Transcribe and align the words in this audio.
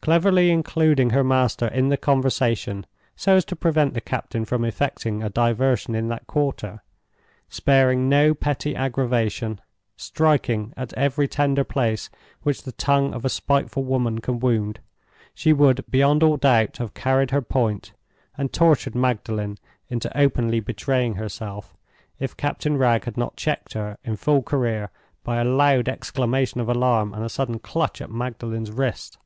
Cleverly 0.00 0.50
including 0.50 1.10
her 1.10 1.22
master 1.24 1.66
in 1.66 1.90
the 1.90 1.98
conversation, 1.98 2.86
so 3.14 3.36
as 3.36 3.44
to 3.44 3.54
prevent 3.54 3.92
the 3.92 4.00
captain 4.00 4.46
from 4.46 4.64
effecting 4.64 5.22
a 5.22 5.28
diversion 5.28 5.94
in 5.94 6.08
that 6.08 6.26
quarter; 6.26 6.82
sparing 7.50 8.08
no 8.08 8.32
petty 8.32 8.74
aggravation; 8.74 9.60
striking 9.98 10.72
at 10.78 10.94
every 10.94 11.28
tender 11.28 11.62
place 11.62 12.08
which 12.40 12.62
the 12.62 12.72
tongue 12.72 13.12
of 13.12 13.26
a 13.26 13.28
spiteful 13.28 13.84
woman 13.84 14.18
can 14.20 14.40
wound, 14.40 14.80
she 15.34 15.52
would, 15.52 15.84
beyond 15.90 16.22
all 16.22 16.38
doubt, 16.38 16.78
have 16.78 16.94
carried 16.94 17.30
her 17.30 17.42
point, 17.42 17.92
and 18.38 18.50
tortured 18.50 18.94
Magdalen 18.94 19.58
into 19.90 20.16
openly 20.18 20.58
betraying 20.60 21.16
herself, 21.16 21.76
if 22.18 22.34
Captain 22.34 22.78
Wragge 22.78 23.04
had 23.04 23.18
not 23.18 23.36
checked 23.36 23.74
her 23.74 23.98
in 24.04 24.16
full 24.16 24.42
career 24.42 24.90
by 25.22 25.36
a 25.38 25.44
loud 25.44 25.86
exclamation 25.86 26.62
of 26.62 26.68
alarm, 26.70 27.12
and 27.12 27.22
a 27.26 27.28
sudden 27.28 27.58
clutch 27.58 28.00
at 28.00 28.10
Magdalen's 28.10 28.70
wrist. 28.70 29.18